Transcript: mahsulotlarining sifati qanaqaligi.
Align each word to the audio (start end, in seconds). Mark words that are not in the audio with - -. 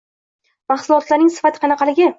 mahsulotlarining 0.73 1.31
sifati 1.39 1.65
qanaqaligi. 1.67 2.09